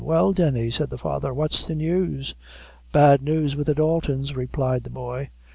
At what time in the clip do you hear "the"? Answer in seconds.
0.89-0.97, 1.63-1.75, 3.67-3.75, 4.83-4.89